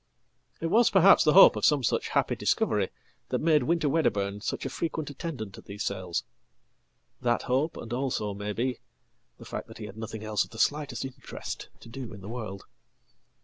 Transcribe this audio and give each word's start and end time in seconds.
It 0.59 0.71
was 0.71 0.89
perhaps 0.89 1.23
the 1.23 1.33
hope 1.35 1.55
of 1.55 1.63
some 1.63 1.83
such 1.83 2.07
happy 2.09 2.35
discovery 2.35 2.89
that 3.29 3.37
made 3.39 3.61
WinterWedderburn 3.67 4.41
such 4.41 4.65
a 4.65 4.69
frequent 4.71 5.11
attendant 5.11 5.59
at 5.59 5.65
these 5.65 5.83
sales 5.83 6.23
that 7.21 7.43
hope, 7.43 7.77
and 7.77 7.93
also, 7.93 8.33
maybe, 8.33 8.79
the 9.37 9.45
fact 9.45 9.67
that 9.67 9.77
he 9.77 9.85
had 9.85 9.97
nothing 9.97 10.23
else 10.23 10.43
of 10.43 10.49
the 10.49 10.57
slightest 10.57 11.05
interest 11.05 11.69
to 11.81 11.87
doin 11.87 12.21
the 12.21 12.27
world. 12.27 12.63